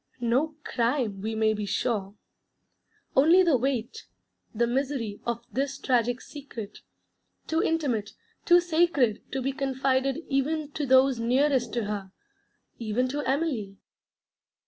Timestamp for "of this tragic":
5.27-6.21